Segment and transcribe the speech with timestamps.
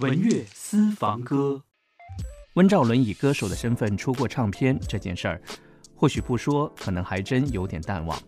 [0.00, 1.62] 文乐私房歌。
[2.56, 5.40] 温兆伦以歌手的身份出过唱片这件事儿，
[5.94, 8.20] 或许不说，可能还真有点淡忘。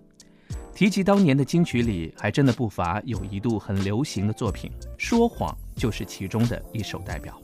[0.75, 7.39] 提及当年的金曲里，还真的不乏有一度很流行的作品，《说谎》就是其中的一首代表。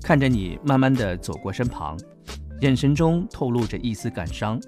[0.00, 1.98] 看着你慢慢的走过身旁，
[2.60, 4.60] 眼神中透露着一丝感伤。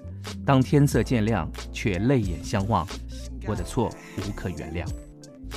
[0.45, 2.85] 当天色渐亮，却泪眼相望，
[3.47, 4.85] 我的错无可原谅。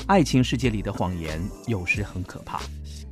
[0.06, 2.60] 爱情世界里的谎言有时很可怕，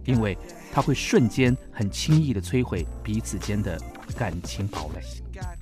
[0.05, 0.37] 因为
[0.73, 3.81] 它会瞬间很轻易的摧毁彼此间的
[4.17, 5.03] 感情堡垒。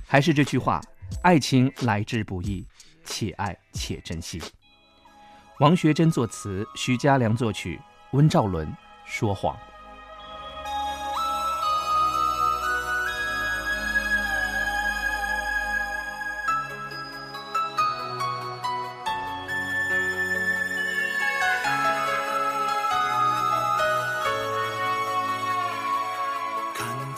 [0.05, 0.81] 还是这句话，
[1.23, 2.65] 爱情来之不易，
[3.05, 4.41] 且爱且珍惜。
[5.59, 7.79] 王学珍作词，徐佳良作曲，
[8.11, 8.67] 温兆伦
[9.05, 9.55] 说谎。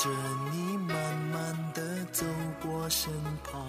[0.04, 0.10] 着
[0.52, 0.96] 你慢
[1.32, 2.26] 慢的走
[2.62, 3.10] 过身
[3.42, 3.66] 旁，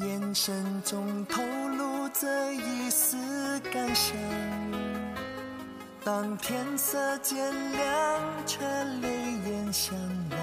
[0.00, 1.42] 眼神中透
[1.76, 4.16] 露着一丝感伤。
[6.02, 7.36] 当天色渐
[7.72, 8.58] 亮，却
[9.02, 9.94] 泪眼相
[10.30, 10.38] 望。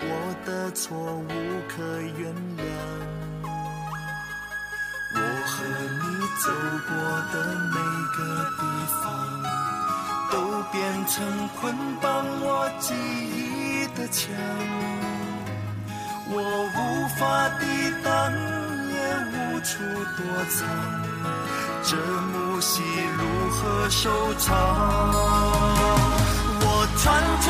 [0.00, 1.28] 我的错，无
[1.68, 1.82] 可
[2.16, 2.64] 原谅。
[5.14, 5.56] 我和
[5.92, 6.02] 你
[6.40, 6.48] 走
[6.88, 6.96] 过
[7.34, 7.36] 的
[7.68, 7.76] 每
[8.16, 8.18] 个
[8.56, 8.62] 地
[9.02, 9.04] 方。
[10.70, 14.28] 变成捆绑我记忆的墙，
[16.30, 16.34] 我
[16.74, 17.64] 无法抵
[18.04, 18.32] 挡，
[18.92, 18.96] 也
[19.32, 19.82] 无处
[20.16, 20.68] 躲藏，
[21.82, 22.82] 这幕戏
[23.16, 24.54] 如何收场？
[26.60, 27.06] 我串
[27.42, 27.48] 串。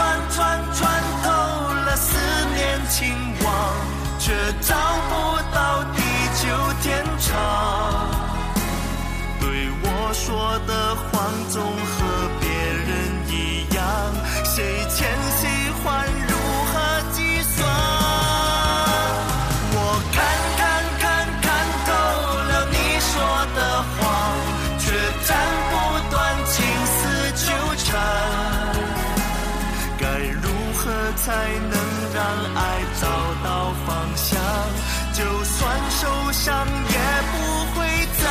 [36.50, 36.98] 也
[37.32, 37.34] 不
[37.74, 37.78] 会
[38.18, 38.24] 再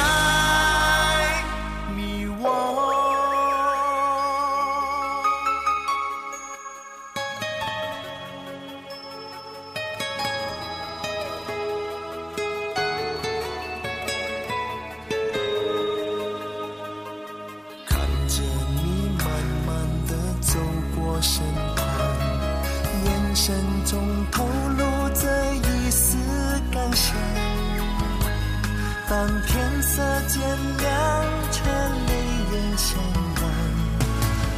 [1.96, 2.44] 迷惘。
[17.88, 18.42] 看着
[18.82, 19.26] 你慢
[19.66, 19.68] 慢
[20.08, 20.12] 的
[20.42, 20.60] 走
[20.96, 21.44] 过身
[29.10, 30.92] 当天色渐亮，
[31.50, 32.12] 却泪
[32.52, 33.00] 眼相
[33.38, 33.42] 望，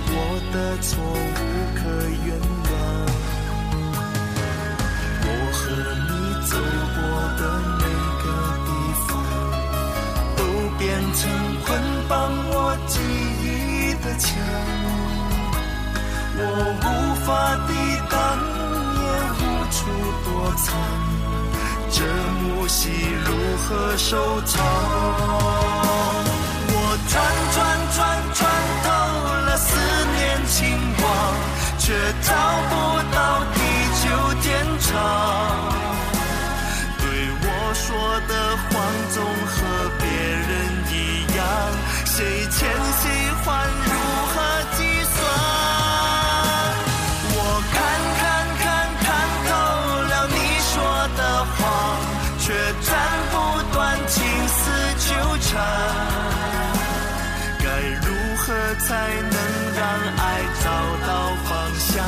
[0.10, 0.18] 我
[0.52, 1.40] 的错无
[1.76, 1.80] 可
[2.26, 2.28] 原
[2.66, 2.68] 谅。
[5.22, 5.62] 我和
[6.10, 6.12] 你
[6.48, 6.52] 走
[6.96, 6.98] 过
[7.38, 7.42] 的
[7.78, 7.82] 每
[8.24, 8.26] 个
[8.66, 8.68] 地
[9.06, 9.10] 方，
[10.36, 10.40] 都
[10.80, 10.82] 变
[11.14, 11.22] 成
[11.64, 11.68] 捆
[12.08, 12.12] 绑
[12.50, 12.58] 我
[12.88, 12.94] 记
[13.44, 13.46] 忆
[14.04, 14.28] 的墙，
[16.38, 16.42] 我
[16.82, 16.86] 无
[17.24, 17.30] 法
[17.68, 17.70] 抵
[18.10, 18.18] 挡。
[19.00, 19.78] 也无处
[20.26, 20.28] 躲
[20.58, 20.68] 藏，
[21.92, 21.98] 这
[22.42, 22.82] 幕戏
[23.68, 25.59] 和收藏？
[58.90, 59.38] 才能
[59.78, 59.86] 让
[60.18, 60.66] 爱找
[61.06, 61.10] 到
[61.46, 62.04] 方向？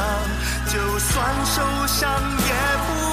[0.66, 2.09] 就算受伤，
[2.40, 2.53] 也
[2.88, 3.10] 不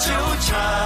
[0.00, 0.10] 纠
[0.40, 0.79] 缠